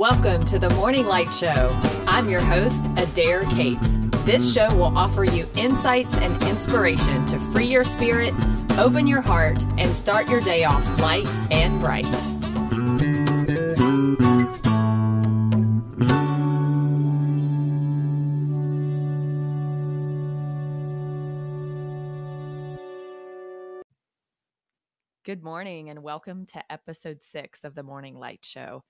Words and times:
Welcome 0.00 0.44
to 0.46 0.58
the 0.58 0.70
Morning 0.76 1.04
Light 1.04 1.30
Show. 1.30 1.78
I'm 2.06 2.30
your 2.30 2.40
host, 2.40 2.86
Adair 2.96 3.44
Cates. 3.44 3.98
This 4.24 4.50
show 4.50 4.74
will 4.74 4.96
offer 4.96 5.24
you 5.24 5.46
insights 5.56 6.16
and 6.16 6.42
inspiration 6.44 7.26
to 7.26 7.38
free 7.38 7.66
your 7.66 7.84
spirit, 7.84 8.32
open 8.78 9.06
your 9.06 9.20
heart, 9.20 9.62
and 9.76 9.90
start 9.90 10.26
your 10.26 10.40
day 10.40 10.64
off 10.64 10.98
light 11.00 11.28
and 11.50 11.78
bright. 11.80 12.06
Good 25.26 25.42
morning, 25.42 25.90
and 25.90 26.02
welcome 26.02 26.46
to 26.46 26.72
episode 26.72 27.18
six 27.22 27.64
of 27.64 27.74
the 27.74 27.82
Morning 27.82 28.18
Light 28.18 28.40
Show. 28.42 28.82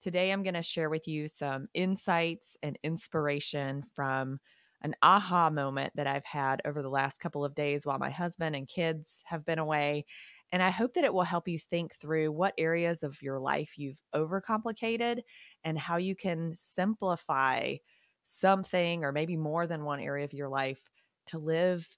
Today, 0.00 0.32
I'm 0.32 0.42
going 0.42 0.54
to 0.54 0.62
share 0.62 0.90
with 0.90 1.08
you 1.08 1.28
some 1.28 1.68
insights 1.74 2.56
and 2.62 2.78
inspiration 2.82 3.82
from 3.94 4.38
an 4.80 4.94
aha 5.02 5.50
moment 5.50 5.94
that 5.96 6.06
I've 6.06 6.24
had 6.24 6.62
over 6.64 6.82
the 6.82 6.88
last 6.90 7.18
couple 7.18 7.44
of 7.44 7.54
days 7.56 7.84
while 7.84 7.98
my 7.98 8.10
husband 8.10 8.54
and 8.54 8.68
kids 8.68 9.22
have 9.26 9.44
been 9.44 9.58
away. 9.58 10.04
And 10.52 10.62
I 10.62 10.70
hope 10.70 10.94
that 10.94 11.04
it 11.04 11.12
will 11.12 11.24
help 11.24 11.48
you 11.48 11.58
think 11.58 11.94
through 11.94 12.30
what 12.30 12.54
areas 12.58 13.02
of 13.02 13.20
your 13.20 13.40
life 13.40 13.76
you've 13.76 14.00
overcomplicated 14.14 15.22
and 15.64 15.76
how 15.78 15.96
you 15.96 16.14
can 16.14 16.54
simplify 16.54 17.76
something 18.22 19.04
or 19.04 19.10
maybe 19.10 19.36
more 19.36 19.66
than 19.66 19.84
one 19.84 20.00
area 20.00 20.24
of 20.24 20.32
your 20.32 20.48
life 20.48 20.80
to 21.26 21.38
live 21.38 21.88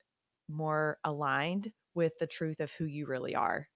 more 0.48 0.98
aligned 1.05 1.73
with 1.95 2.19
the 2.19 2.27
truth 2.27 2.61
of 2.61 2.73
who 2.73 2.87
you 2.87 3.06
really 3.06 3.34
are. 3.34 3.69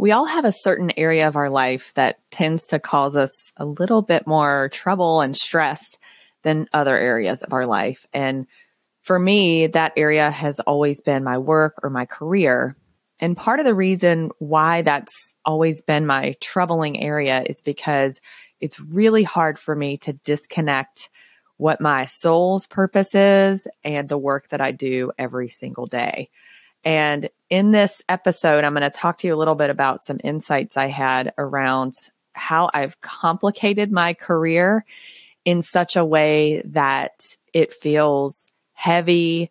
We 0.00 0.12
all 0.12 0.24
have 0.24 0.46
a 0.46 0.52
certain 0.62 0.90
area 0.96 1.28
of 1.28 1.36
our 1.36 1.50
life 1.50 1.92
that 1.94 2.20
tends 2.30 2.64
to 2.68 2.78
cause 2.78 3.16
us 3.16 3.52
a 3.58 3.66
little 3.66 4.00
bit 4.00 4.26
more 4.26 4.70
trouble 4.72 5.20
and 5.20 5.36
stress 5.36 5.82
than 6.42 6.68
other 6.72 6.96
areas 6.96 7.42
of 7.42 7.52
our 7.52 7.66
life. 7.66 8.06
And 8.14 8.46
for 9.02 9.18
me, 9.18 9.66
that 9.66 9.92
area 9.98 10.30
has 10.30 10.58
always 10.60 11.02
been 11.02 11.22
my 11.22 11.36
work 11.36 11.80
or 11.82 11.90
my 11.90 12.06
career. 12.06 12.78
And 13.18 13.36
part 13.36 13.60
of 13.60 13.66
the 13.66 13.74
reason 13.74 14.30
why 14.38 14.80
that's 14.80 15.12
always 15.44 15.82
been 15.82 16.06
my 16.06 16.34
troubling 16.40 16.98
area 16.98 17.42
is 17.44 17.60
because 17.60 18.22
it's 18.58 18.80
really 18.80 19.22
hard 19.22 19.58
for 19.58 19.76
me 19.76 19.98
to 19.98 20.14
disconnect 20.24 21.10
what 21.58 21.78
my 21.78 22.06
soul's 22.06 22.66
purpose 22.66 23.14
is 23.14 23.68
and 23.84 24.08
the 24.08 24.16
work 24.16 24.48
that 24.48 24.62
I 24.62 24.72
do 24.72 25.12
every 25.18 25.48
single 25.50 25.84
day. 25.84 26.30
And 26.84 27.28
in 27.50 27.72
this 27.72 28.02
episode, 28.08 28.64
I'm 28.64 28.74
going 28.74 28.82
to 28.82 28.90
talk 28.90 29.18
to 29.18 29.26
you 29.26 29.34
a 29.34 29.36
little 29.36 29.54
bit 29.54 29.70
about 29.70 30.04
some 30.04 30.20
insights 30.22 30.76
I 30.76 30.86
had 30.86 31.34
around 31.36 31.94
how 32.32 32.70
I've 32.72 33.00
complicated 33.00 33.92
my 33.92 34.14
career 34.14 34.84
in 35.44 35.62
such 35.62 35.96
a 35.96 36.04
way 36.04 36.62
that 36.66 37.36
it 37.52 37.72
feels 37.72 38.50
heavy 38.72 39.50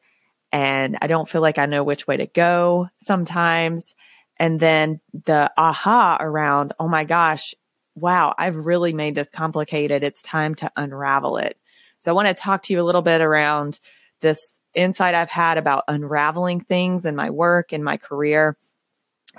and 0.52 0.97
I 1.02 1.07
don't 1.07 1.30
feel 1.30 1.41
like 1.41 1.57
I 1.57 1.67
know 1.67 1.83
which 1.83 2.07
way 2.07 2.17
to 2.17 2.25
go 2.25 2.89
sometimes. 3.00 3.94
And 4.38 4.59
then 4.59 5.00
the 5.25 5.52
aha 5.57 6.17
around, 6.19 6.73
oh 6.80 6.88
my 6.88 7.03
gosh, 7.03 7.53
wow, 7.95 8.33
I've 8.38 8.55
really 8.55 8.94
made 8.94 9.16
this 9.16 9.30
complicated. 9.30 10.03
It's 10.03 10.22
time 10.22 10.55
to 10.55 10.72
unravel 10.75 11.38
it. 11.38 11.57
So 12.00 12.11
I 12.11 12.16
want 12.16 12.30
to 12.30 12.33
talk 12.33 12.63
to 12.63 12.73
you 12.73 12.81
a 12.81 12.83
little 12.83 13.02
bit 13.02 13.22
around 13.22 13.80
this 14.22 14.58
insight 14.73 15.16
I've 15.16 15.30
had 15.30 15.58
about 15.58 15.84
unraveling 15.88 16.59
things 16.59 17.06
in 17.06 17.16
my 17.16 17.30
work 17.30 17.73
and 17.73 17.84
my 17.84 17.98
career. 17.98 18.58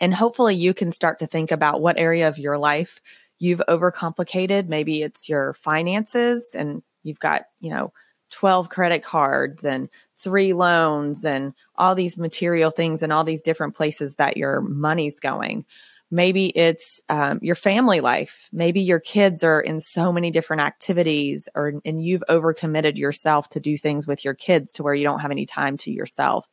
And 0.00 0.14
hopefully, 0.14 0.55
you 0.55 0.75
can 0.75 0.92
start 0.92 1.19
to 1.19 1.27
think 1.27 1.50
about 1.50 1.81
what 1.81 1.98
area 1.98 2.28
of 2.28 2.39
your 2.39 2.59
life 2.59 3.00
you've 3.39 3.62
overcomplicated. 3.69 4.69
Maybe 4.69 5.03
it's 5.03 5.28
your 5.28 5.55
finances 5.55 6.55
and 6.55 6.83
you've 7.03 7.19
got, 7.19 7.47
you 7.61 7.70
know, 7.70 7.92
12 8.31 8.69
credit 8.69 9.03
cards 9.03 9.64
and 9.64 9.89
three 10.17 10.53
loans 10.53 11.25
and 11.25 11.52
all 11.74 11.95
these 11.95 12.17
material 12.17 12.70
things 12.70 13.02
and 13.02 13.13
all 13.13 13.24
these 13.24 13.40
different 13.40 13.74
places 13.74 14.17
that 14.17 14.36
your 14.36 14.61
money's 14.61 15.19
going. 15.19 15.64
Maybe 16.10 16.46
it's 16.46 17.00
um, 17.08 17.38
your 17.40 17.54
family 17.54 18.00
life. 18.00 18.48
Maybe 18.52 18.80
your 18.80 18.98
kids 18.98 19.44
are 19.44 19.60
in 19.60 19.80
so 19.80 20.12
many 20.12 20.32
different 20.32 20.62
activities, 20.62 21.48
or 21.54 21.74
and 21.84 22.04
you've 22.04 22.24
overcommitted 22.28 22.96
yourself 22.96 23.48
to 23.50 23.60
do 23.60 23.78
things 23.78 24.06
with 24.06 24.24
your 24.24 24.34
kids 24.34 24.72
to 24.74 24.82
where 24.82 24.94
you 24.94 25.04
don't 25.04 25.20
have 25.20 25.30
any 25.30 25.46
time 25.46 25.76
to 25.78 25.92
yourself. 25.92 26.48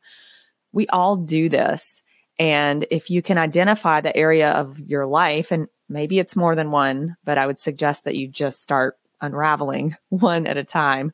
We 0.72 0.86
all 0.88 1.16
do 1.16 1.48
this. 1.48 2.00
And 2.38 2.86
if 2.92 3.10
you 3.10 3.20
can 3.20 3.36
identify 3.36 4.00
the 4.00 4.16
area 4.16 4.52
of 4.52 4.78
your 4.78 5.06
life, 5.06 5.50
and 5.50 5.66
maybe 5.88 6.20
it's 6.20 6.36
more 6.36 6.54
than 6.54 6.70
one, 6.70 7.16
but 7.24 7.36
I 7.36 7.46
would 7.46 7.58
suggest 7.58 8.04
that 8.04 8.14
you 8.14 8.28
just 8.28 8.62
start 8.62 8.96
unraveling 9.20 9.96
one 10.08 10.46
at 10.46 10.56
a 10.56 10.64
time. 10.64 11.12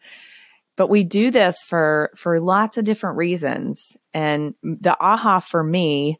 But 0.76 0.90
we 0.90 1.04
do 1.04 1.30
this 1.30 1.62
for 1.62 2.10
for 2.14 2.40
lots 2.40 2.76
of 2.76 2.84
different 2.84 3.16
reasons. 3.16 3.96
And 4.12 4.54
the 4.62 4.96
aha 5.00 5.40
for 5.40 5.62
me 5.62 6.18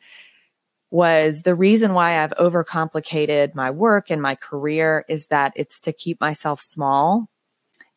was 0.94 1.42
the 1.42 1.56
reason 1.56 1.92
why 1.92 2.22
I've 2.22 2.30
overcomplicated 2.38 3.56
my 3.56 3.72
work 3.72 4.12
and 4.12 4.22
my 4.22 4.36
career 4.36 5.04
is 5.08 5.26
that 5.26 5.52
it's 5.56 5.80
to 5.80 5.92
keep 5.92 6.20
myself 6.20 6.60
small 6.60 7.28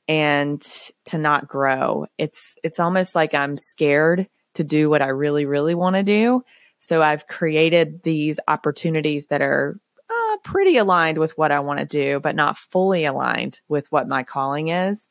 and 0.07 0.59
to 1.05 1.19
not 1.19 1.47
grow. 1.47 2.07
It's 2.17 2.55
it's 2.63 2.79
almost 2.79 3.13
like 3.13 3.35
I'm 3.35 3.55
scared 3.55 4.27
to 4.55 4.63
do 4.63 4.89
what 4.89 5.03
I 5.03 5.09
really 5.09 5.45
really 5.45 5.75
want 5.75 5.95
to 5.95 6.01
do. 6.01 6.41
So 6.79 7.03
I've 7.03 7.27
created 7.27 8.01
these 8.01 8.39
opportunities 8.47 9.27
that 9.27 9.43
are 9.43 9.79
uh, 10.09 10.37
pretty 10.43 10.77
aligned 10.77 11.19
with 11.19 11.37
what 11.37 11.51
I 11.51 11.59
want 11.59 11.77
to 11.77 11.85
do, 11.85 12.19
but 12.19 12.35
not 12.35 12.57
fully 12.57 13.05
aligned 13.05 13.61
with 13.67 13.85
what 13.91 14.07
my 14.07 14.23
calling 14.23 14.69
is. 14.69 15.07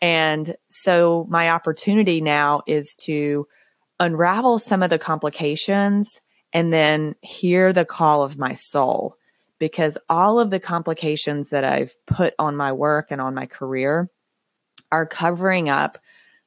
And 0.00 0.54
so 0.70 1.26
my 1.28 1.50
opportunity 1.50 2.20
now 2.20 2.62
is 2.68 2.94
to 3.06 3.48
unravel 3.98 4.60
some 4.60 4.84
of 4.84 4.90
the 4.90 5.00
complications 5.00 6.20
and 6.54 6.72
then 6.72 7.16
hear 7.20 7.72
the 7.72 7.84
call 7.84 8.22
of 8.22 8.38
my 8.38 8.54
soul 8.54 9.16
because 9.58 9.98
all 10.08 10.38
of 10.38 10.50
the 10.50 10.60
complications 10.60 11.50
that 11.50 11.64
I've 11.64 11.94
put 12.06 12.34
on 12.38 12.56
my 12.56 12.72
work 12.72 13.08
and 13.10 13.20
on 13.20 13.34
my 13.34 13.46
career 13.46 14.08
are 14.90 15.06
covering 15.06 15.68
up 15.68 15.98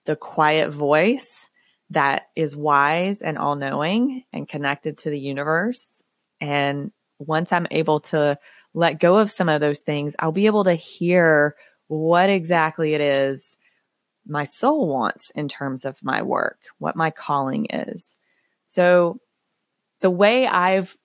the 0.05 0.15
quiet 0.15 0.71
voice 0.71 1.47
that 1.89 2.27
is 2.35 2.55
wise 2.55 3.21
and 3.21 3.37
all 3.37 3.55
knowing 3.55 4.23
and 4.33 4.47
connected 4.47 4.97
to 4.99 5.09
the 5.09 5.19
universe. 5.19 6.03
And 6.39 6.91
once 7.19 7.51
I'm 7.51 7.67
able 7.71 7.99
to 8.01 8.37
let 8.73 8.99
go 8.99 9.17
of 9.17 9.31
some 9.31 9.49
of 9.49 9.61
those 9.61 9.81
things, 9.81 10.15
I'll 10.19 10.31
be 10.31 10.45
able 10.45 10.63
to 10.65 10.73
hear 10.73 11.55
what 11.87 12.29
exactly 12.29 12.93
it 12.93 13.01
is 13.01 13.55
my 14.27 14.43
soul 14.43 14.87
wants 14.87 15.29
in 15.31 15.47
terms 15.47 15.85
of 15.85 16.03
my 16.03 16.21
work, 16.21 16.59
what 16.79 16.95
my 16.95 17.09
calling 17.09 17.67
is. 17.69 18.15
So 18.65 19.19
the 20.01 20.09
way 20.09 20.47
I've 20.47 20.95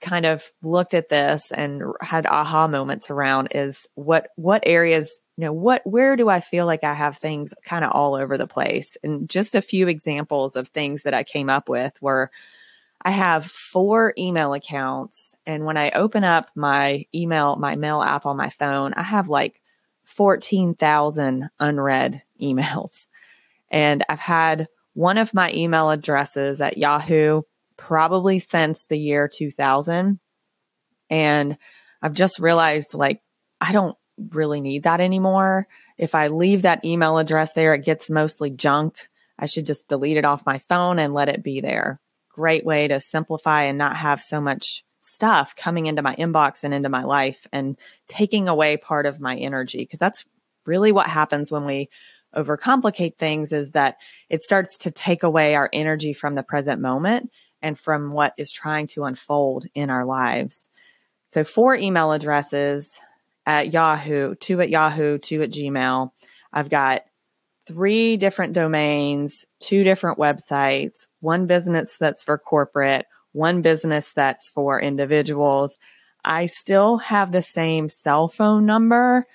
kind 0.00 0.26
of 0.26 0.44
looked 0.62 0.94
at 0.94 1.08
this 1.08 1.50
and 1.52 1.82
had 2.00 2.26
aha 2.26 2.68
moments 2.68 3.10
around 3.10 3.48
is 3.52 3.86
what 3.94 4.28
what 4.36 4.62
areas 4.66 5.10
you 5.36 5.44
know 5.44 5.52
what 5.52 5.82
where 5.84 6.16
do 6.16 6.28
I 6.28 6.40
feel 6.40 6.66
like 6.66 6.84
I 6.84 6.94
have 6.94 7.16
things 7.16 7.54
kind 7.64 7.84
of 7.84 7.92
all 7.92 8.14
over 8.14 8.38
the 8.38 8.46
place? 8.46 8.96
And 9.02 9.28
just 9.28 9.54
a 9.54 9.62
few 9.62 9.88
examples 9.88 10.56
of 10.56 10.68
things 10.68 11.02
that 11.02 11.14
I 11.14 11.24
came 11.24 11.48
up 11.48 11.68
with 11.68 11.92
were 12.00 12.30
I 13.02 13.10
have 13.10 13.46
four 13.46 14.12
email 14.18 14.52
accounts 14.52 15.34
and 15.46 15.64
when 15.64 15.76
I 15.76 15.90
open 15.90 16.24
up 16.24 16.50
my 16.54 17.06
email 17.14 17.56
my 17.56 17.76
mail 17.76 18.02
app 18.02 18.26
on 18.26 18.36
my 18.36 18.50
phone 18.50 18.92
I 18.94 19.02
have 19.02 19.28
like 19.28 19.60
14,000 20.10 21.50
unread 21.60 22.22
emails. 22.42 23.06
And 23.70 24.04
I've 24.08 24.20
had 24.20 24.68
one 24.94 25.18
of 25.18 25.32
my 25.32 25.52
email 25.52 25.90
addresses 25.90 26.60
at 26.60 26.76
Yahoo 26.76 27.42
probably 27.80 28.38
since 28.38 28.84
the 28.84 28.98
year 28.98 29.26
2000. 29.26 30.20
And 31.08 31.56
I've 32.02 32.12
just 32.12 32.38
realized 32.38 32.94
like, 32.94 33.22
I 33.60 33.72
don't 33.72 33.96
really 34.30 34.60
need 34.60 34.84
that 34.84 35.00
anymore. 35.00 35.66
If 35.96 36.14
I 36.14 36.28
leave 36.28 36.62
that 36.62 36.84
email 36.84 37.18
address 37.18 37.54
there, 37.54 37.74
it 37.74 37.84
gets 37.84 38.10
mostly 38.10 38.50
junk. 38.50 38.96
I 39.38 39.46
should 39.46 39.66
just 39.66 39.88
delete 39.88 40.18
it 40.18 40.26
off 40.26 40.46
my 40.46 40.58
phone 40.58 40.98
and 40.98 41.14
let 41.14 41.30
it 41.30 41.42
be 41.42 41.60
there. 41.60 42.00
Great 42.28 42.64
way 42.64 42.86
to 42.86 43.00
simplify 43.00 43.64
and 43.64 43.78
not 43.78 43.96
have 43.96 44.22
so 44.22 44.40
much 44.40 44.84
stuff 45.00 45.56
coming 45.56 45.86
into 45.86 46.02
my 46.02 46.14
inbox 46.16 46.62
and 46.62 46.74
into 46.74 46.90
my 46.90 47.02
life 47.02 47.46
and 47.50 47.78
taking 48.08 48.46
away 48.46 48.76
part 48.76 49.06
of 49.06 49.20
my 49.20 49.36
energy. 49.36 49.78
Because 49.78 49.98
that's 49.98 50.24
really 50.66 50.92
what 50.92 51.06
happens 51.06 51.50
when 51.50 51.64
we 51.64 51.88
overcomplicate 52.36 53.16
things 53.16 53.52
is 53.52 53.70
that 53.72 53.96
it 54.28 54.42
starts 54.42 54.78
to 54.78 54.90
take 54.90 55.22
away 55.22 55.54
our 55.54 55.70
energy 55.72 56.12
from 56.12 56.34
the 56.34 56.42
present 56.42 56.80
moment 56.80 57.30
and 57.62 57.78
from 57.78 58.12
what 58.12 58.34
is 58.36 58.50
trying 58.50 58.86
to 58.88 59.04
unfold 59.04 59.66
in 59.74 59.90
our 59.90 60.04
lives. 60.04 60.68
So, 61.28 61.44
four 61.44 61.76
email 61.76 62.12
addresses 62.12 62.98
at 63.46 63.72
Yahoo, 63.72 64.34
two 64.34 64.60
at 64.60 64.70
Yahoo, 64.70 65.18
two 65.18 65.42
at 65.42 65.50
Gmail. 65.50 66.10
I've 66.52 66.70
got 66.70 67.02
three 67.66 68.16
different 68.16 68.52
domains, 68.52 69.44
two 69.60 69.84
different 69.84 70.18
websites, 70.18 71.06
one 71.20 71.46
business 71.46 71.96
that's 71.98 72.22
for 72.22 72.38
corporate, 72.38 73.06
one 73.32 73.62
business 73.62 74.10
that's 74.14 74.50
for 74.50 74.80
individuals. 74.80 75.78
I 76.24 76.46
still 76.46 76.98
have 76.98 77.32
the 77.32 77.42
same 77.42 77.88
cell 77.88 78.28
phone 78.28 78.66
number 78.66 79.26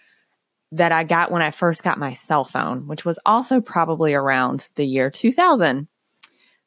that 0.72 0.92
I 0.92 1.04
got 1.04 1.32
when 1.32 1.42
I 1.42 1.52
first 1.52 1.84
got 1.84 1.98
my 1.98 2.14
cell 2.14 2.44
phone, 2.44 2.88
which 2.88 3.06
was 3.06 3.20
also 3.26 3.62
probably 3.62 4.14
around 4.14 4.68
the 4.76 4.86
year 4.86 5.10
2000. 5.10 5.88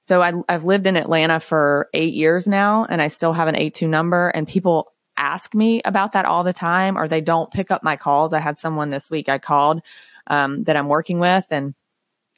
So 0.08 0.22
I, 0.22 0.32
have 0.48 0.64
lived 0.64 0.86
in 0.86 0.96
Atlanta 0.96 1.38
for 1.38 1.90
eight 1.92 2.14
years 2.14 2.46
now, 2.46 2.86
and 2.88 3.02
I 3.02 3.08
still 3.08 3.34
have 3.34 3.46
an 3.46 3.56
82 3.56 3.86
number. 3.86 4.30
And 4.30 4.48
people 4.48 4.94
ask 5.18 5.54
me 5.54 5.82
about 5.84 6.12
that 6.12 6.24
all 6.24 6.44
the 6.44 6.54
time, 6.54 6.96
or 6.96 7.06
they 7.06 7.20
don't 7.20 7.52
pick 7.52 7.70
up 7.70 7.82
my 7.82 7.94
calls. 7.94 8.32
I 8.32 8.38
had 8.38 8.58
someone 8.58 8.88
this 8.88 9.10
week 9.10 9.28
I 9.28 9.36
called 9.36 9.82
um, 10.28 10.64
that 10.64 10.78
I'm 10.78 10.88
working 10.88 11.18
with, 11.18 11.44
and 11.50 11.74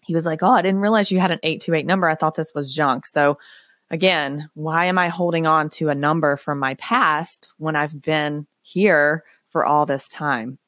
he 0.03 0.15
was 0.15 0.27
like, 0.27 0.43
Oh, 0.43 0.51
I 0.51 0.63
didn't 0.63 0.81
realize 0.81 1.13
you 1.13 1.21
had 1.21 1.31
an 1.31 1.39
828 1.45 1.87
number. 1.87 2.11
I 2.11 2.17
thought 2.17 2.35
this 2.35 2.53
was 2.57 2.75
junk. 2.75 3.07
So, 3.07 3.39
again, 3.89 4.51
why 4.55 4.87
am 4.87 4.99
I 4.99 5.07
holding 5.07 5.47
on 5.47 5.69
to 5.71 5.91
a 5.91 5.95
number 5.95 6.37
from 6.37 6.59
my 6.59 6.75
past 6.75 7.51
when 7.59 7.77
I've 7.77 8.03
been 8.03 8.49
here 8.63 9.23
for 9.51 9.65
all 9.65 9.87
this 9.87 10.09
time? 10.09 10.59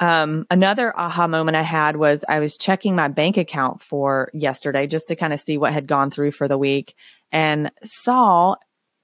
Um, 0.00 0.46
another 0.50 0.98
aha 0.98 1.26
moment 1.26 1.58
I 1.58 1.62
had 1.62 1.96
was 1.96 2.24
I 2.26 2.40
was 2.40 2.56
checking 2.56 2.96
my 2.96 3.08
bank 3.08 3.36
account 3.36 3.82
for 3.82 4.30
yesterday 4.32 4.86
just 4.86 5.08
to 5.08 5.16
kind 5.16 5.34
of 5.34 5.40
see 5.40 5.58
what 5.58 5.74
had 5.74 5.86
gone 5.86 6.10
through 6.10 6.32
for 6.32 6.48
the 6.48 6.56
week 6.56 6.94
and 7.30 7.70
saw 7.84 8.56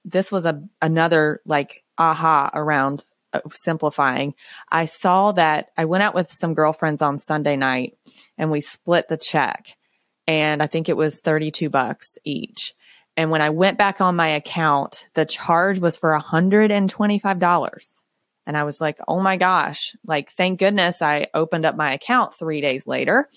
this 0.03 0.31
was 0.31 0.45
a 0.45 0.63
another 0.81 1.41
like 1.45 1.83
aha 1.99 2.49
around 2.53 3.03
uh, 3.33 3.41
simplifying. 3.53 4.33
I 4.71 4.85
saw 4.85 5.33
that 5.33 5.69
I 5.77 5.85
went 5.85 6.01
out 6.01 6.15
with 6.15 6.31
some 6.31 6.55
girlfriends 6.55 7.03
on 7.03 7.19
Sunday 7.19 7.57
night 7.57 7.95
and 8.37 8.49
we 8.49 8.61
split 8.61 9.07
the 9.07 9.17
check 9.17 9.77
and 10.25 10.63
I 10.63 10.67
think 10.67 10.89
it 10.89 10.97
was 10.97 11.19
32 11.19 11.69
bucks 11.69 12.17
each. 12.23 12.73
And 13.15 13.29
when 13.29 13.41
I 13.41 13.49
went 13.49 13.77
back 13.77 14.01
on 14.01 14.15
my 14.15 14.29
account, 14.29 15.09
the 15.13 15.25
charge 15.25 15.79
was 15.79 15.97
for 15.97 16.17
$125. 16.17 18.01
And 18.47 18.57
I 18.57 18.63
was 18.63 18.79
like, 18.79 18.97
oh 19.09 19.19
my 19.19 19.35
gosh, 19.35 19.93
like, 20.05 20.31
thank 20.31 20.57
goodness 20.57 21.01
I 21.01 21.27
opened 21.33 21.65
up 21.65 21.75
my 21.75 21.93
account 21.93 22.33
three 22.33 22.61
days 22.61 22.87
later 22.87 23.27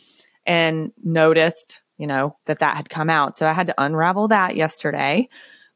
and 0.47 0.93
noticed, 1.03 1.83
you 1.99 2.07
know, 2.07 2.37
that 2.47 2.61
that 2.61 2.77
had 2.77 2.89
come 2.89 3.11
out. 3.11 3.37
So 3.37 3.45
I 3.45 3.53
had 3.53 3.67
to 3.67 3.75
unravel 3.77 4.29
that 4.29 4.55
yesterday. 4.55 5.29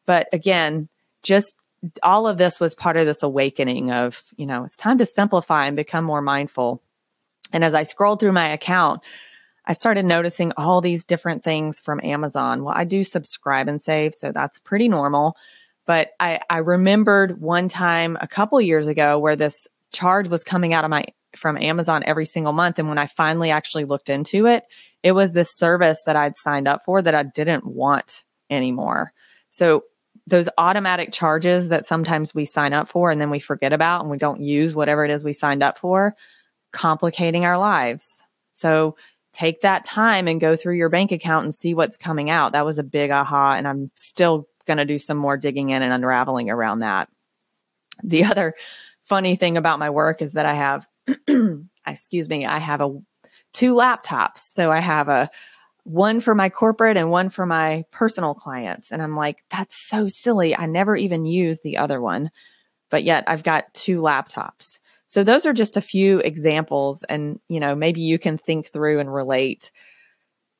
But 0.06 0.28
again, 0.32 0.88
just 1.24 1.52
all 2.00 2.28
of 2.28 2.38
this 2.38 2.60
was 2.60 2.76
part 2.76 2.96
of 2.96 3.06
this 3.06 3.24
awakening 3.24 3.90
of, 3.90 4.22
you 4.36 4.46
know, 4.46 4.62
it's 4.62 4.76
time 4.76 4.98
to 4.98 5.06
simplify 5.06 5.66
and 5.66 5.76
become 5.76 6.04
more 6.04 6.22
mindful. 6.22 6.80
And 7.52 7.64
as 7.64 7.74
I 7.74 7.82
scrolled 7.82 8.20
through 8.20 8.32
my 8.32 8.52
account, 8.52 9.00
I 9.66 9.72
started 9.72 10.04
noticing 10.04 10.52
all 10.56 10.80
these 10.80 11.04
different 11.04 11.42
things 11.42 11.80
from 11.80 12.00
Amazon. 12.04 12.62
Well, 12.62 12.74
I 12.76 12.84
do 12.84 13.02
subscribe 13.02 13.66
and 13.66 13.82
save, 13.82 14.14
so 14.14 14.30
that's 14.30 14.60
pretty 14.60 14.88
normal. 14.88 15.36
But 15.86 16.10
I, 16.18 16.40
I 16.48 16.58
remembered 16.58 17.40
one 17.40 17.68
time 17.68 18.16
a 18.20 18.28
couple 18.28 18.60
years 18.60 18.86
ago 18.86 19.18
where 19.18 19.36
this 19.36 19.66
charge 19.92 20.28
was 20.28 20.44
coming 20.44 20.72
out 20.72 20.84
of 20.84 20.90
my 20.90 21.06
from 21.36 21.56
Amazon 21.58 22.02
every 22.06 22.24
single 22.24 22.52
month. 22.52 22.78
And 22.78 22.88
when 22.88 22.98
I 22.98 23.06
finally 23.06 23.50
actually 23.50 23.84
looked 23.84 24.08
into 24.08 24.46
it, 24.46 24.64
it 25.02 25.12
was 25.12 25.32
this 25.32 25.54
service 25.54 26.02
that 26.06 26.16
I'd 26.16 26.36
signed 26.36 26.68
up 26.68 26.84
for 26.84 27.02
that 27.02 27.14
I 27.14 27.22
didn't 27.24 27.66
want 27.66 28.24
anymore. 28.50 29.12
So 29.50 29.84
those 30.26 30.48
automatic 30.56 31.12
charges 31.12 31.68
that 31.68 31.84
sometimes 31.84 32.34
we 32.34 32.46
sign 32.46 32.72
up 32.72 32.88
for 32.88 33.10
and 33.10 33.20
then 33.20 33.30
we 33.30 33.40
forget 33.40 33.72
about 33.72 34.00
and 34.00 34.10
we 34.10 34.16
don't 34.16 34.40
use 34.40 34.74
whatever 34.74 35.04
it 35.04 35.10
is 35.10 35.22
we 35.22 35.32
signed 35.32 35.62
up 35.62 35.76
for, 35.78 36.14
complicating 36.72 37.44
our 37.44 37.58
lives. 37.58 38.22
So 38.52 38.96
take 39.32 39.60
that 39.62 39.84
time 39.84 40.28
and 40.28 40.40
go 40.40 40.56
through 40.56 40.76
your 40.76 40.88
bank 40.88 41.12
account 41.12 41.44
and 41.44 41.54
see 41.54 41.74
what's 41.74 41.96
coming 41.96 42.30
out. 42.30 42.52
That 42.52 42.64
was 42.64 42.78
a 42.78 42.84
big 42.84 43.10
aha. 43.10 43.54
And 43.56 43.68
I'm 43.68 43.90
still 43.96 44.48
going 44.66 44.78
to 44.78 44.84
do 44.84 44.98
some 44.98 45.16
more 45.16 45.36
digging 45.36 45.70
in 45.70 45.82
and 45.82 45.92
unraveling 45.92 46.50
around 46.50 46.80
that. 46.80 47.08
The 48.02 48.24
other 48.24 48.54
funny 49.04 49.36
thing 49.36 49.56
about 49.56 49.78
my 49.78 49.90
work 49.90 50.22
is 50.22 50.32
that 50.32 50.46
I 50.46 50.54
have, 50.54 50.86
excuse 51.86 52.28
me, 52.28 52.46
I 52.46 52.58
have 52.58 52.80
a 52.80 52.98
two 53.52 53.74
laptops. 53.74 54.38
So 54.38 54.70
I 54.70 54.80
have 54.80 55.08
a 55.08 55.30
one 55.84 56.20
for 56.20 56.34
my 56.34 56.48
corporate 56.48 56.96
and 56.96 57.10
one 57.10 57.28
for 57.28 57.46
my 57.46 57.84
personal 57.90 58.34
clients. 58.34 58.90
And 58.90 59.02
I'm 59.02 59.16
like, 59.16 59.44
that's 59.50 59.76
so 59.76 60.08
silly. 60.08 60.56
I 60.56 60.66
never 60.66 60.96
even 60.96 61.26
use 61.26 61.60
the 61.60 61.78
other 61.78 62.00
one, 62.00 62.30
but 62.90 63.04
yet 63.04 63.24
I've 63.26 63.42
got 63.42 63.72
two 63.74 64.00
laptops. 64.00 64.78
So 65.06 65.22
those 65.22 65.46
are 65.46 65.52
just 65.52 65.76
a 65.76 65.82
few 65.82 66.18
examples. 66.18 67.04
And, 67.04 67.38
you 67.48 67.60
know, 67.60 67.74
maybe 67.74 68.00
you 68.00 68.18
can 68.18 68.38
think 68.38 68.68
through 68.68 68.98
and 68.98 69.12
relate 69.12 69.70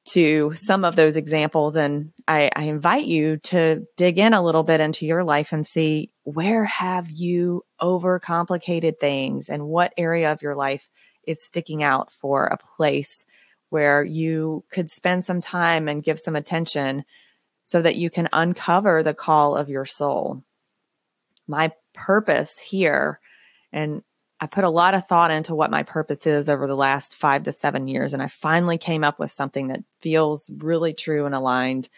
to 0.07 0.53
some 0.55 0.85
of 0.85 0.97
those 0.97 1.17
examples. 1.17 1.77
And 1.77 2.13
I, 2.29 2.51
I 2.55 2.65
invite 2.65 3.07
you 3.07 3.39
to 3.39 3.87
dig 3.97 4.19
in 4.19 4.35
a 4.35 4.45
little 4.45 4.63
bit 4.63 4.81
into 4.81 5.07
your 5.07 5.25
life 5.25 5.53
and 5.53 5.67
see 5.67 6.11
where 6.25 6.65
have 6.65 7.11
you 7.11 7.65
overcomplicated 7.81 8.99
things 8.99 9.49
and 9.49 9.67
what 9.67 9.95
area 9.97 10.33
of 10.33 10.43
your 10.43 10.55
life 10.55 10.89
is 11.27 11.43
sticking 11.43 11.83
out 11.83 12.13
for 12.13 12.47
a 12.47 12.59
place 12.59 13.25
where 13.71 14.05
you 14.05 14.65
could 14.71 14.91
spend 14.91 15.25
some 15.25 15.41
time 15.41 15.89
and 15.89 16.05
give 16.05 16.19
some 16.19 16.37
attention 16.37 17.05
so 17.67 17.81
that 17.81 17.97
you 17.97 18.11
can 18.11 18.29
uncover 18.33 19.03
the 19.03 19.15
call 19.15 19.57
of 19.57 19.69
your 19.69 19.87
soul. 19.87 20.43
My 21.49 21.73
purpose 21.95 22.59
here, 22.59 23.21
and 23.73 24.03
I 24.45 24.47
put 24.47 24.65
a 24.65 24.69
lot 24.71 24.93
of 24.93 25.07
thought 25.07 25.31
into 25.31 25.55
what 25.55 25.71
my 25.71 25.85
purpose 25.85 26.27
is 26.27 26.51
over 26.51 26.67
the 26.67 26.77
last 26.77 27.15
five 27.15 27.45
to 27.45 27.53
seven 27.53 27.89
years, 27.89 28.13
and 28.13 28.23
I 28.23 28.29
finally 28.29 28.77
came 28.77 29.03
up 29.03 29.19
with 29.19 29.31
something 29.31 29.69
that 29.69 29.83
feels 30.01 30.51
really 30.51 30.93
true 30.93 31.25
and 31.25 31.35
aligned. 31.35 31.89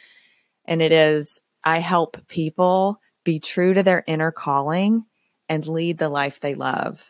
And 0.65 0.81
it 0.81 0.93
is 0.93 1.41
I 1.65 1.81
help 1.81 2.29
people 2.29 3.01
be 3.25 3.41
true 3.41 3.75
to 3.75 3.83
their 3.83 4.05
inner 4.07 4.31
calling 4.31 5.07
and 5.49 5.67
lead 5.67 5.99
the 5.99 6.09
life 6.09 6.39
they 6.39 6.55
love. 6.55 7.05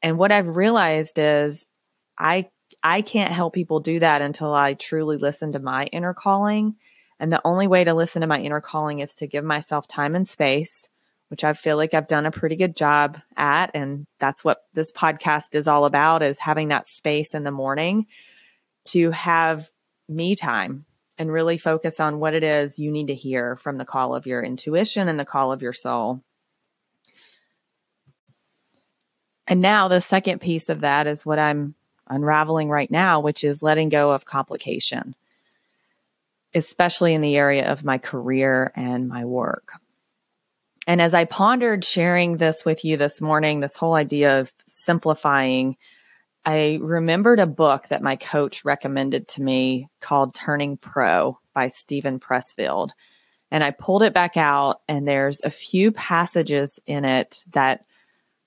And 0.00 0.16
what 0.16 0.32
I've 0.32 0.56
realized 0.56 1.18
is 1.18 1.66
I 2.16 2.48
I 2.82 3.02
can't 3.02 3.32
help 3.32 3.52
people 3.52 3.80
do 3.80 4.00
that 4.00 4.22
until 4.22 4.54
I 4.54 4.72
truly 4.72 5.18
listen 5.18 5.52
to 5.52 5.58
my 5.58 5.84
inner 5.92 6.14
calling. 6.14 6.76
And 7.20 7.30
the 7.30 7.42
only 7.44 7.66
way 7.66 7.84
to 7.84 7.92
listen 7.92 8.22
to 8.22 8.26
my 8.26 8.40
inner 8.40 8.62
calling 8.62 9.00
is 9.00 9.14
to 9.16 9.26
give 9.26 9.44
myself 9.44 9.86
time 9.86 10.14
and 10.14 10.26
space, 10.26 10.88
which 11.34 11.42
I 11.42 11.52
feel 11.52 11.76
like 11.76 11.94
I've 11.94 12.06
done 12.06 12.26
a 12.26 12.30
pretty 12.30 12.54
good 12.54 12.76
job 12.76 13.20
at. 13.36 13.72
And 13.74 14.06
that's 14.20 14.44
what 14.44 14.66
this 14.72 14.92
podcast 14.92 15.56
is 15.56 15.66
all 15.66 15.84
about 15.84 16.22
is 16.22 16.38
having 16.38 16.68
that 16.68 16.86
space 16.86 17.34
in 17.34 17.42
the 17.42 17.50
morning 17.50 18.06
to 18.84 19.10
have 19.10 19.68
me 20.08 20.36
time 20.36 20.84
and 21.18 21.32
really 21.32 21.58
focus 21.58 21.98
on 21.98 22.20
what 22.20 22.34
it 22.34 22.44
is 22.44 22.78
you 22.78 22.92
need 22.92 23.08
to 23.08 23.16
hear 23.16 23.56
from 23.56 23.78
the 23.78 23.84
call 23.84 24.14
of 24.14 24.28
your 24.28 24.44
intuition 24.44 25.08
and 25.08 25.18
the 25.18 25.24
call 25.24 25.50
of 25.50 25.60
your 25.60 25.72
soul. 25.72 26.22
And 29.48 29.60
now 29.60 29.88
the 29.88 30.00
second 30.00 30.40
piece 30.40 30.68
of 30.68 30.82
that 30.82 31.08
is 31.08 31.26
what 31.26 31.40
I'm 31.40 31.74
unraveling 32.06 32.68
right 32.68 32.92
now, 32.92 33.18
which 33.18 33.42
is 33.42 33.60
letting 33.60 33.88
go 33.88 34.12
of 34.12 34.24
complication, 34.24 35.16
especially 36.54 37.12
in 37.12 37.22
the 37.22 37.36
area 37.36 37.68
of 37.68 37.82
my 37.82 37.98
career 37.98 38.70
and 38.76 39.08
my 39.08 39.24
work. 39.24 39.72
And 40.86 41.00
as 41.00 41.14
I 41.14 41.24
pondered 41.24 41.84
sharing 41.84 42.36
this 42.36 42.64
with 42.64 42.84
you 42.84 42.96
this 42.96 43.20
morning, 43.20 43.60
this 43.60 43.76
whole 43.76 43.94
idea 43.94 44.40
of 44.40 44.52
simplifying, 44.66 45.76
I 46.44 46.78
remembered 46.82 47.40
a 47.40 47.46
book 47.46 47.88
that 47.88 48.02
my 48.02 48.16
coach 48.16 48.64
recommended 48.64 49.28
to 49.28 49.42
me 49.42 49.88
called 50.00 50.34
Turning 50.34 50.76
Pro 50.76 51.38
by 51.54 51.68
Steven 51.68 52.20
Pressfield. 52.20 52.90
And 53.50 53.64
I 53.64 53.70
pulled 53.70 54.02
it 54.02 54.12
back 54.12 54.36
out, 54.36 54.80
and 54.88 55.06
there's 55.06 55.40
a 55.42 55.50
few 55.50 55.92
passages 55.92 56.80
in 56.86 57.04
it 57.04 57.44
that 57.52 57.84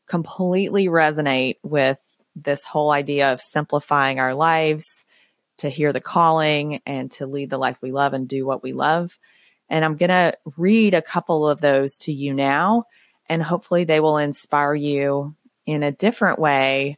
completely 0.08 0.88
resonate 0.88 1.58
with 1.64 2.00
this 2.36 2.64
whole 2.64 2.92
idea 2.92 3.34
of 3.34 3.42
simplifying 3.42 4.20
our 4.20 4.36
lives 4.36 5.06
to 5.58 5.70
hear 5.70 5.92
the 5.92 6.02
calling 6.02 6.82
and 6.86 7.10
to 7.12 7.26
lead 7.26 7.50
the 7.50 7.58
life 7.58 7.78
we 7.82 7.92
love 7.92 8.14
and 8.14 8.28
do 8.28 8.46
what 8.46 8.62
we 8.62 8.74
love. 8.74 9.18
And 9.70 9.84
I'm 9.84 9.98
going 9.98 10.10
to 10.10 10.38
read 10.56 10.94
a 10.94 11.02
couple 11.02 11.48
of 11.48 11.62
those 11.62 11.98
to 12.00 12.14
you 12.14 12.34
now, 12.34 12.86
and 13.28 13.44
hopefully 13.44 13.84
they 13.84 14.00
will 14.00 14.18
inspire 14.18 14.74
you 14.74 15.36
in 15.66 15.84
a 15.84 15.92
different 15.92 16.40
way 16.40 16.98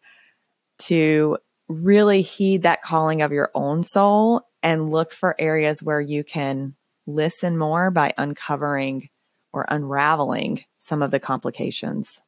to 0.79 1.37
really 1.67 2.21
heed 2.21 2.63
that 2.63 2.83
calling 2.83 3.21
of 3.21 3.31
your 3.31 3.51
own 3.53 3.83
soul 3.83 4.41
and 4.61 4.91
look 4.91 5.13
for 5.13 5.35
areas 5.39 5.81
where 5.81 6.01
you 6.01 6.23
can 6.23 6.75
listen 7.07 7.57
more 7.57 7.91
by 7.91 8.13
uncovering 8.17 9.09
or 9.51 9.65
unraveling 9.69 10.63
some 10.79 11.01
of 11.01 11.11
the 11.11 11.19
complications. 11.19 12.21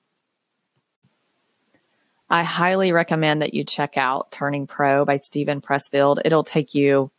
I 2.29 2.43
highly 2.43 2.91
recommend 2.91 3.41
that 3.41 3.53
you 3.53 3.63
check 3.63 3.97
out 3.97 4.31
Turning 4.31 4.65
Pro 4.65 5.03
by 5.03 5.17
Steven 5.17 5.59
Pressfield. 5.59 6.21
It'll 6.23 6.45
take 6.45 6.73
you 6.73 7.11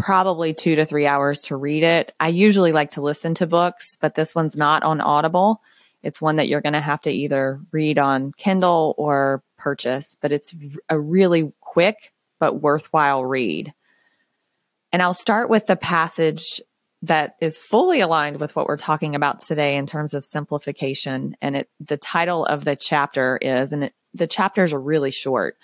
probably 0.00 0.54
two 0.54 0.76
to 0.76 0.84
three 0.84 1.06
hours 1.06 1.42
to 1.42 1.56
read 1.56 1.84
it. 1.84 2.12
I 2.18 2.28
usually 2.28 2.72
like 2.72 2.92
to 2.92 3.02
listen 3.02 3.34
to 3.34 3.46
books, 3.46 3.96
but 4.00 4.14
this 4.14 4.34
one's 4.34 4.56
not 4.56 4.82
on 4.82 5.00
Audible. 5.00 5.62
It's 6.02 6.20
one 6.20 6.36
that 6.36 6.48
you're 6.48 6.62
going 6.62 6.72
to 6.72 6.80
have 6.80 7.02
to 7.02 7.10
either 7.10 7.60
read 7.72 7.98
on 7.98 8.32
Kindle 8.32 8.94
or 8.96 9.42
purchase, 9.58 10.16
but 10.20 10.32
it's 10.32 10.54
a 10.88 10.98
really 10.98 11.52
quick 11.60 12.12
but 12.38 12.60
worthwhile 12.60 13.24
read. 13.24 13.72
And 14.92 15.02
I'll 15.02 15.14
start 15.14 15.50
with 15.50 15.66
the 15.66 15.76
passage 15.76 16.60
that 17.02 17.36
is 17.40 17.56
fully 17.56 18.00
aligned 18.00 18.40
with 18.40 18.54
what 18.56 18.66
we're 18.66 18.76
talking 18.76 19.14
about 19.14 19.40
today 19.40 19.76
in 19.76 19.86
terms 19.86 20.14
of 20.14 20.24
simplification. 20.24 21.36
And 21.40 21.56
it, 21.56 21.70
the 21.80 21.96
title 21.96 22.44
of 22.44 22.64
the 22.64 22.76
chapter 22.76 23.38
is, 23.40 23.72
and 23.72 23.84
it, 23.84 23.94
the 24.12 24.26
chapters 24.26 24.72
are 24.72 24.80
really 24.80 25.10
short. 25.10 25.56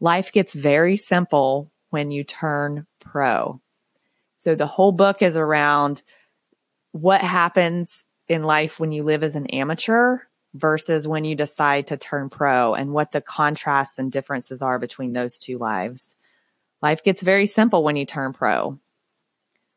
Life 0.00 0.32
gets 0.32 0.54
very 0.54 0.96
simple 0.96 1.70
when 1.90 2.10
you 2.10 2.24
turn 2.24 2.86
pro. 3.00 3.60
So 4.42 4.56
the 4.56 4.66
whole 4.66 4.90
book 4.90 5.22
is 5.22 5.36
around 5.36 6.02
what 6.90 7.20
happens 7.20 8.02
in 8.26 8.42
life 8.42 8.80
when 8.80 8.90
you 8.90 9.04
live 9.04 9.22
as 9.22 9.36
an 9.36 9.46
amateur 9.46 10.18
versus 10.52 11.06
when 11.06 11.24
you 11.24 11.36
decide 11.36 11.86
to 11.86 11.96
turn 11.96 12.28
pro 12.28 12.74
and 12.74 12.92
what 12.92 13.12
the 13.12 13.20
contrasts 13.20 14.00
and 14.00 14.10
differences 14.10 14.60
are 14.60 14.80
between 14.80 15.12
those 15.12 15.38
two 15.38 15.58
lives. 15.58 16.16
Life 16.82 17.04
gets 17.04 17.22
very 17.22 17.46
simple 17.46 17.84
when 17.84 17.94
you 17.94 18.04
turn 18.04 18.32
pro. 18.32 18.80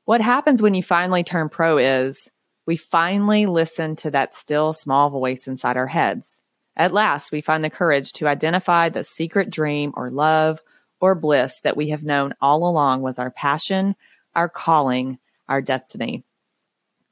What 0.05 0.21
happens 0.21 0.63
when 0.63 0.73
you 0.73 0.81
finally 0.81 1.23
turn 1.23 1.49
pro 1.49 1.77
is 1.77 2.27
we 2.65 2.75
finally 2.75 3.45
listen 3.45 3.95
to 3.97 4.09
that 4.11 4.33
still 4.33 4.73
small 4.73 5.11
voice 5.11 5.45
inside 5.45 5.77
our 5.77 5.85
heads. 5.85 6.41
At 6.75 6.91
last, 6.91 7.31
we 7.31 7.41
find 7.41 7.63
the 7.63 7.69
courage 7.69 8.13
to 8.13 8.27
identify 8.27 8.89
the 8.89 9.03
secret 9.03 9.51
dream 9.51 9.93
or 9.95 10.09
love 10.09 10.59
or 10.99 11.13
bliss 11.13 11.59
that 11.63 11.77
we 11.77 11.89
have 11.89 12.01
known 12.01 12.33
all 12.41 12.67
along 12.67 13.03
was 13.03 13.19
our 13.19 13.29
passion, 13.29 13.95
our 14.35 14.49
calling, 14.49 15.19
our 15.47 15.61
destiny. 15.61 16.23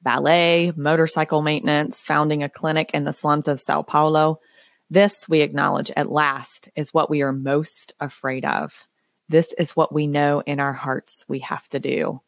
Ballet, 0.01 0.73
motorcycle 0.75 1.41
maintenance, 1.41 2.01
founding 2.01 2.43
a 2.43 2.49
clinic 2.49 2.91
in 2.93 3.05
the 3.05 3.13
slums 3.13 3.47
of 3.47 3.61
Sao 3.61 3.81
Paulo. 3.83 4.39
This, 4.89 5.27
we 5.29 5.41
acknowledge 5.41 5.91
at 5.95 6.11
last, 6.11 6.69
is 6.75 6.93
what 6.93 7.09
we 7.09 7.21
are 7.21 7.31
most 7.31 7.93
afraid 7.99 8.43
of. 8.45 8.85
This 9.29 9.53
is 9.57 9.71
what 9.71 9.93
we 9.93 10.07
know 10.07 10.41
in 10.45 10.59
our 10.59 10.73
hearts 10.73 11.23
we 11.27 11.39
have 11.39 11.67
to 11.69 11.79
do. 11.79 12.21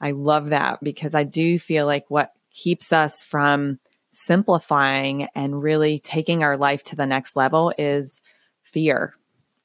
I 0.00 0.10
love 0.10 0.50
that 0.50 0.80
because 0.82 1.14
I 1.14 1.24
do 1.24 1.58
feel 1.58 1.86
like 1.86 2.04
what 2.08 2.32
keeps 2.52 2.92
us 2.92 3.22
from 3.22 3.78
simplifying 4.12 5.28
and 5.34 5.62
really 5.62 5.98
taking 5.98 6.42
our 6.42 6.56
life 6.56 6.84
to 6.84 6.96
the 6.96 7.06
next 7.06 7.36
level 7.36 7.72
is 7.78 8.20
fear. 8.62 9.14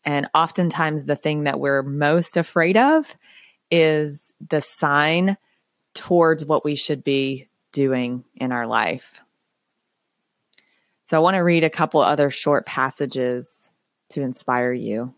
And 0.05 0.29
oftentimes, 0.33 1.03
the 1.03 1.17
thing 1.17 1.43
that 1.43 1.59
we're 1.59 1.83
most 1.83 2.37
afraid 2.37 2.77
of 2.77 3.13
is 3.71 4.31
the 4.47 4.61
sign 4.61 5.37
towards 5.93 6.45
what 6.45 6.63
we 6.63 6.75
should 6.75 7.03
be 7.03 7.47
doing 7.71 8.23
in 8.35 8.51
our 8.51 8.67
life. 8.67 9.21
So, 11.05 11.17
I 11.17 11.21
want 11.21 11.35
to 11.35 11.41
read 11.41 11.63
a 11.63 11.69
couple 11.69 12.01
other 12.01 12.29
short 12.29 12.65
passages 12.65 13.69
to 14.09 14.21
inspire 14.21 14.73
you. 14.73 15.13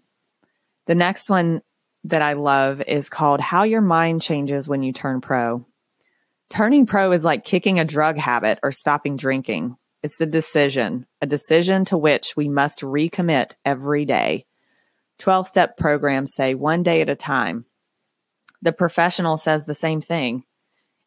The 0.85 0.95
next 0.95 1.29
one 1.29 1.61
that 2.05 2.21
I 2.21 2.33
love 2.33 2.81
is 2.81 3.09
called 3.09 3.41
How 3.41 3.63
Your 3.63 3.81
Mind 3.81 4.21
Changes 4.21 4.67
When 4.67 4.83
You 4.83 4.93
Turn 4.93 5.21
Pro. 5.21 5.65
Turning 6.49 6.85
pro 6.85 7.11
is 7.11 7.23
like 7.23 7.43
kicking 7.43 7.79
a 7.79 7.85
drug 7.85 8.17
habit 8.17 8.59
or 8.63 8.71
stopping 8.71 9.15
drinking. 9.15 9.77
It's 10.01 10.19
a 10.19 10.25
decision, 10.25 11.05
a 11.21 11.27
decision 11.27 11.85
to 11.85 11.97
which 11.97 12.35
we 12.35 12.47
must 12.47 12.79
recommit 12.79 13.51
every 13.65 14.05
day. 14.05 14.45
12 15.19 15.47
step 15.47 15.77
programs 15.77 16.33
say 16.33 16.55
one 16.55 16.81
day 16.81 17.01
at 17.01 17.09
a 17.09 17.15
time. 17.15 17.65
The 18.61 18.73
professional 18.73 19.37
says 19.37 19.65
the 19.65 19.73
same 19.73 20.01
thing. 20.01 20.43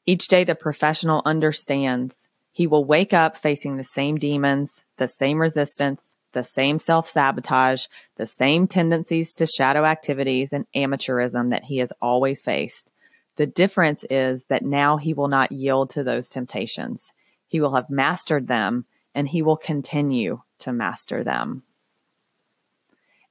Each 0.07 0.27
day, 0.27 0.45
the 0.45 0.55
professional 0.55 1.23
understands 1.25 2.29
he 2.51 2.67
will 2.67 2.85
wake 2.85 3.13
up 3.13 3.37
facing 3.37 3.77
the 3.77 3.85
same 3.85 4.17
demons, 4.17 4.83
the 4.99 5.09
same 5.09 5.41
resistance, 5.41 6.17
the 6.33 6.45
same 6.45 6.79
self 6.79 7.09
sabotage, 7.09 7.87
the 8.17 8.27
same 8.27 8.67
tendencies 8.67 9.33
to 9.35 9.47
shadow 9.47 9.85
activities 9.85 10.53
and 10.53 10.67
amateurism 10.75 11.51
that 11.51 11.65
he 11.65 11.79
has 11.79 11.93
always 12.01 12.43
faced. 12.43 12.93
The 13.37 13.47
difference 13.47 14.05
is 14.11 14.45
that 14.47 14.65
now 14.65 14.99
he 14.99 15.15
will 15.15 15.29
not 15.29 15.53
yield 15.53 15.91
to 15.91 16.05
those 16.05 16.29
temptations. 16.29 17.11
He 17.47 17.61
will 17.61 17.75
have 17.75 17.91
mastered 17.91 18.49
them 18.49 18.87
and 19.15 19.29
he 19.29 19.43
will 19.43 19.57
continue 19.57 20.43
to 20.61 20.73
master 20.73 21.25
them. 21.25 21.63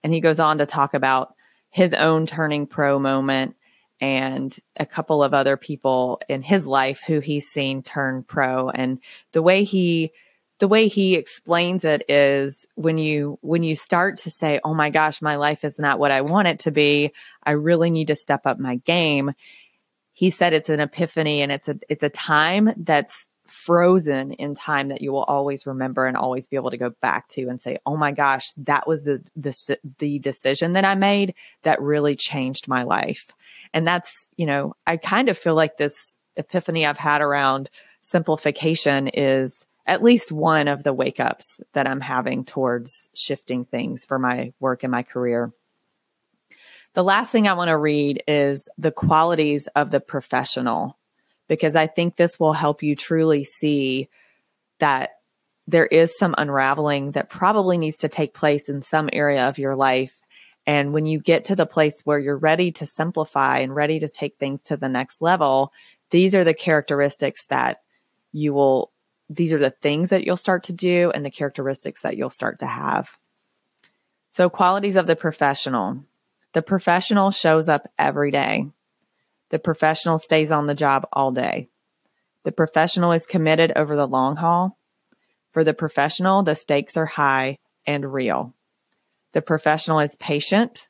And 0.04 0.14
he 0.14 0.20
goes 0.20 0.40
on 0.40 0.58
to 0.58 0.66
talk 0.66 0.94
about 0.94 1.36
his 1.70 1.94
own 1.94 2.26
turning 2.26 2.66
pro 2.66 3.00
moment 3.00 3.56
and 4.02 4.58
a 4.78 4.86
couple 4.86 5.24
of 5.24 5.34
other 5.34 5.56
people 5.56 6.20
in 6.28 6.42
his 6.42 6.68
life 6.68 7.02
who 7.06 7.20
he's 7.20 7.48
seen 7.48 7.84
turn 7.84 8.24
pro. 8.24 8.70
And 8.70 9.00
the 9.32 9.42
way 9.42 9.64
he 9.64 10.12
the 10.60 10.68
way 10.68 10.88
he 10.88 11.16
explains 11.16 11.86
it 11.86 12.04
is 12.10 12.68
when 12.76 12.98
you 12.98 13.40
when 13.42 13.64
you 13.64 13.76
start 13.76 14.18
to 14.18 14.30
say 14.30 14.60
oh 14.64 14.74
my 14.74 14.90
gosh 14.90 15.22
my 15.22 15.36
life 15.36 15.64
is 15.64 15.80
not 15.80 15.98
what 15.98 16.12
i 16.12 16.22
want 16.22 16.48
it 16.48 16.60
to 16.60 16.72
be. 16.72 17.12
I 17.44 17.52
really 17.52 17.90
need 17.90 18.08
to 18.08 18.16
step 18.16 18.46
up 18.46 18.60
my 18.60 18.76
game 18.76 19.34
he 20.14 20.30
said 20.30 20.54
it's 20.54 20.70
an 20.70 20.80
epiphany 20.80 21.42
and 21.42 21.52
it's 21.52 21.68
a 21.68 21.80
it's 21.90 22.04
a 22.04 22.10
time 22.10 22.72
that's 22.78 23.26
frozen 23.48 24.32
in 24.34 24.56
time 24.56 24.90
that 24.90 25.02
you 25.02 25.12
will 25.12 25.24
always 25.24 25.66
remember 25.66 26.06
and 26.06 26.16
always 26.16 26.48
be 26.48 26.56
able 26.56 26.70
to 26.72 26.78
go 26.78 26.92
back 27.02 27.28
to 27.28 27.50
and 27.50 27.62
say 27.62 27.78
oh 27.86 27.98
my 27.98 28.12
gosh 28.12 28.54
that 28.56 28.88
was 28.88 29.06
the 29.06 29.22
the, 29.36 29.78
the 29.98 30.20
decision 30.20 30.74
that 30.74 30.86
i 30.86 30.96
made 30.96 31.34
that 31.64 31.82
really 31.82 32.16
changed 32.16 32.68
my 32.68 32.84
life 32.84 33.32
and 33.74 33.88
that's 33.88 34.28
you 34.38 34.46
know 34.46 34.74
i 34.88 34.98
kind 34.98 35.30
of 35.30 35.38
feel 35.38 35.56
like 35.56 35.78
this 35.78 36.18
epiphany 36.38 36.86
i've 36.86 36.98
had 36.98 37.22
around 37.22 37.70
simplification 38.02 39.08
is 39.08 39.66
at 39.86 40.04
least 40.04 40.32
one 40.32 40.68
of 40.68 40.84
the 40.84 40.94
wake 40.94 41.20
ups 41.20 41.60
that 41.74 41.88
I'm 41.88 42.02
having 42.02 42.46
towards 42.46 43.10
shifting 43.14 43.66
things 43.66 44.06
for 44.06 44.20
my 44.20 44.54
work 44.60 44.84
and 44.84 44.92
my 44.92 45.04
career. 45.04 45.52
The 46.94 47.04
last 47.04 47.32
thing 47.32 47.48
I 47.48 47.54
want 47.54 47.70
to 47.70 47.78
read 47.78 48.24
is 48.28 48.70
the 48.78 48.92
qualities 48.92 49.68
of 49.76 49.92
the 49.92 50.00
professional, 50.00 50.98
because 51.48 51.76
I 51.76 51.88
think 51.88 52.16
this 52.16 52.40
will 52.40 52.54
help 52.54 52.84
you 52.84 52.96
truly 52.96 53.44
see 53.44 54.10
that 54.80 55.12
there 55.68 55.86
is 55.86 56.18
some 56.18 56.36
unraveling 56.38 57.12
that 57.12 57.30
probably 57.30 57.78
needs 57.78 57.98
to 57.98 58.10
take 58.10 58.34
place 58.34 58.68
in 58.68 58.82
some 58.82 59.10
area 59.12 59.48
of 59.48 59.58
your 59.58 59.76
life. 59.76 60.21
And 60.72 60.94
when 60.94 61.06
you 61.06 61.20
get 61.20 61.44
to 61.46 61.56
the 61.58 61.66
place 61.66 62.00
where 62.06 62.18
you're 62.18 62.38
ready 62.38 62.72
to 62.72 62.86
simplify 62.86 63.58
and 63.58 63.76
ready 63.76 64.00
to 64.00 64.08
take 64.08 64.38
things 64.38 64.62
to 64.62 64.78
the 64.78 64.88
next 64.88 65.22
level, 65.22 65.74
these 66.12 66.34
are 66.34 66.46
the 66.46 66.54
characteristics 66.54 67.44
that 67.48 67.82
you 68.32 68.54
will 68.54 68.94
these 69.30 69.52
are 69.52 69.60
the 69.60 69.70
things 69.70 70.12
that 70.12 70.24
you'll 70.24 70.38
start 70.38 70.64
to 70.64 70.74
do 70.74 71.12
and 71.14 71.26
the 71.26 71.30
characteristics 71.30 72.04
that 72.04 72.16
you'll 72.16 72.30
start 72.30 72.60
to 72.60 72.66
have. 72.66 73.18
So, 74.30 74.50
qualities 74.50 74.96
of 74.96 75.08
the 75.08 75.16
professional. 75.18 76.06
The 76.54 76.62
professional 76.62 77.32
shows 77.32 77.68
up 77.68 77.90
every 78.00 78.32
day. 78.32 78.70
The 79.50 79.60
professional 79.60 80.20
stays 80.20 80.52
on 80.52 80.68
the 80.68 80.76
job 80.76 81.06
all 81.12 81.34
day. 81.34 81.68
The 82.44 82.54
professional 82.54 83.12
is 83.12 83.26
committed 83.26 83.74
over 83.76 83.98
the 83.98 84.08
long 84.08 84.38
haul. 84.38 84.78
For 85.52 85.66
the 85.66 85.74
professional, 85.74 86.44
the 86.44 86.56
stakes 86.56 86.96
are 86.96 87.06
high 87.06 87.58
and 87.86 88.06
real. 88.14 88.54
The 89.34 89.42
professional 89.42 90.00
is 90.00 90.16
patient. 90.18 90.90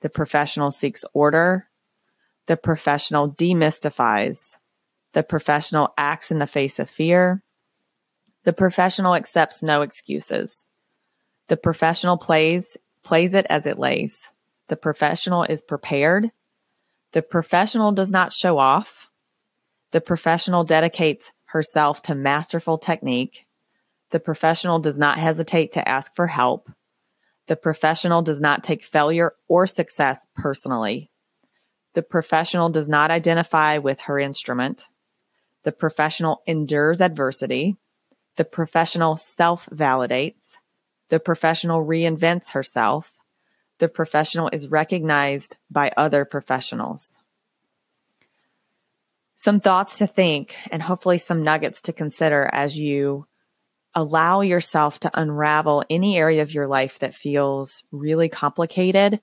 The 0.00 0.08
professional 0.08 0.70
seeks 0.70 1.04
order. 1.12 1.68
The 2.46 2.56
professional 2.56 3.30
demystifies. 3.30 4.56
The 5.12 5.22
professional 5.22 5.92
acts 5.98 6.30
in 6.30 6.38
the 6.38 6.46
face 6.46 6.78
of 6.78 6.88
fear. 6.88 7.42
The 8.44 8.52
professional 8.52 9.14
accepts 9.14 9.62
no 9.62 9.82
excuses. 9.82 10.64
The 11.48 11.56
professional 11.56 12.16
plays 12.16 12.76
plays 13.04 13.34
it 13.34 13.46
as 13.50 13.66
it 13.66 13.78
lays. 13.78 14.32
The 14.68 14.76
professional 14.76 15.44
is 15.44 15.60
prepared. 15.60 16.30
The 17.12 17.22
professional 17.22 17.92
does 17.92 18.10
not 18.10 18.32
show 18.32 18.58
off. 18.58 19.10
The 19.90 20.00
professional 20.00 20.64
dedicates 20.64 21.30
herself 21.46 22.00
to 22.02 22.14
masterful 22.14 22.78
technique. 22.78 23.46
The 24.10 24.20
professional 24.20 24.78
does 24.78 24.96
not 24.96 25.18
hesitate 25.18 25.72
to 25.72 25.86
ask 25.86 26.14
for 26.14 26.26
help. 26.26 26.70
The 27.46 27.56
professional 27.56 28.22
does 28.22 28.40
not 28.40 28.62
take 28.62 28.84
failure 28.84 29.32
or 29.48 29.66
success 29.66 30.26
personally. 30.36 31.10
The 31.94 32.02
professional 32.02 32.70
does 32.70 32.88
not 32.88 33.10
identify 33.10 33.78
with 33.78 34.02
her 34.02 34.18
instrument. 34.18 34.88
The 35.64 35.72
professional 35.72 36.42
endures 36.46 37.00
adversity. 37.00 37.76
The 38.36 38.44
professional 38.44 39.16
self 39.16 39.66
validates. 39.66 40.56
The 41.08 41.20
professional 41.20 41.84
reinvents 41.84 42.52
herself. 42.52 43.12
The 43.78 43.88
professional 43.88 44.48
is 44.52 44.68
recognized 44.68 45.56
by 45.70 45.92
other 45.96 46.24
professionals. 46.24 47.18
Some 49.36 49.58
thoughts 49.58 49.98
to 49.98 50.06
think 50.06 50.54
and 50.70 50.80
hopefully 50.80 51.18
some 51.18 51.42
nuggets 51.42 51.80
to 51.82 51.92
consider 51.92 52.48
as 52.52 52.78
you 52.78 53.26
allow 53.94 54.40
yourself 54.40 55.00
to 55.00 55.10
unravel 55.20 55.84
any 55.90 56.16
area 56.16 56.42
of 56.42 56.54
your 56.54 56.66
life 56.66 56.98
that 57.00 57.14
feels 57.14 57.82
really 57.92 58.28
complicated 58.28 59.20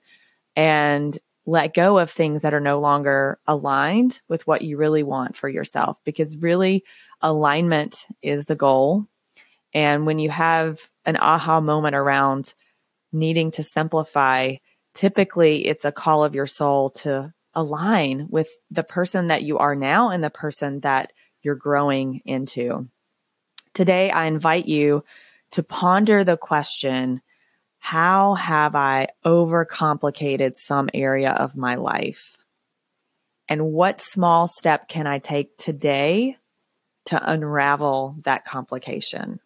and 0.56 1.18
let 1.46 1.74
go 1.74 1.98
of 1.98 2.10
things 2.10 2.42
that 2.42 2.54
are 2.54 2.60
no 2.60 2.80
longer 2.80 3.38
aligned 3.46 4.20
with 4.28 4.46
what 4.46 4.62
you 4.62 4.76
really 4.76 5.02
want 5.02 5.36
for 5.36 5.48
yourself 5.48 5.98
because 6.04 6.36
really 6.36 6.84
alignment 7.22 8.06
is 8.22 8.44
the 8.44 8.54
goal. 8.54 9.06
And 9.72 10.06
when 10.06 10.18
you 10.18 10.30
have 10.30 10.80
an 11.04 11.16
aha 11.16 11.60
moment 11.60 11.96
around 11.96 12.54
needing 13.12 13.50
to 13.52 13.62
simplify, 13.62 14.56
typically 14.94 15.66
it's 15.66 15.84
a 15.84 15.92
call 15.92 16.24
of 16.24 16.34
your 16.34 16.46
soul 16.46 16.90
to 16.90 17.32
align 17.54 18.26
with 18.30 18.48
the 18.70 18.84
person 18.84 19.28
that 19.28 19.42
you 19.42 19.58
are 19.58 19.74
now 19.74 20.10
and 20.10 20.22
the 20.22 20.30
person 20.30 20.80
that 20.80 21.12
you're 21.42 21.56
growing 21.56 22.20
into. 22.24 22.88
Today, 23.80 24.10
I 24.10 24.26
invite 24.26 24.66
you 24.66 25.04
to 25.52 25.62
ponder 25.62 26.22
the 26.22 26.36
question 26.36 27.22
How 27.78 28.34
have 28.34 28.74
I 28.74 29.08
overcomplicated 29.24 30.56
some 30.56 30.90
area 30.92 31.30
of 31.30 31.56
my 31.56 31.76
life? 31.76 32.36
And 33.48 33.72
what 33.72 34.02
small 34.02 34.48
step 34.48 34.86
can 34.86 35.06
I 35.06 35.18
take 35.18 35.56
today 35.56 36.36
to 37.06 37.32
unravel 37.32 38.16
that 38.24 38.44
complication? 38.44 39.40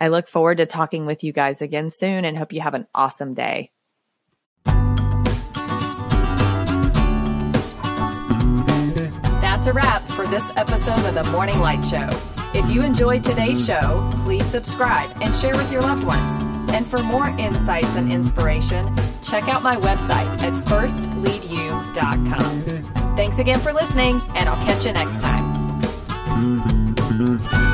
I 0.00 0.06
look 0.06 0.28
forward 0.28 0.58
to 0.58 0.66
talking 0.66 1.04
with 1.04 1.24
you 1.24 1.32
guys 1.32 1.60
again 1.60 1.90
soon 1.90 2.24
and 2.24 2.38
hope 2.38 2.52
you 2.52 2.60
have 2.60 2.74
an 2.74 2.86
awesome 2.94 3.34
day. 3.34 3.72
That's 9.42 9.66
a 9.66 9.72
wrap 9.72 10.02
for 10.02 10.28
this 10.28 10.56
episode 10.56 11.04
of 11.08 11.14
the 11.14 11.24
Morning 11.32 11.58
Light 11.58 11.84
Show. 11.84 12.08
If 12.54 12.70
you 12.70 12.82
enjoyed 12.82 13.24
today's 13.24 13.66
show, 13.66 14.08
please 14.24 14.46
subscribe 14.46 15.10
and 15.20 15.34
share 15.34 15.56
with 15.56 15.72
your 15.72 15.82
loved 15.82 16.04
ones. 16.04 16.44
And 16.72 16.86
for 16.86 17.02
more 17.02 17.28
insights 17.30 17.96
and 17.96 18.12
inspiration, 18.12 18.94
check 19.22 19.48
out 19.48 19.64
my 19.64 19.74
website 19.76 20.28
at 20.40 20.52
firstleadyou.com. 20.64 23.16
Thanks 23.16 23.40
again 23.40 23.58
for 23.58 23.72
listening, 23.72 24.20
and 24.36 24.48
I'll 24.48 24.64
catch 24.66 24.86
you 24.86 24.92
next 24.92 25.20
time. 25.20 25.82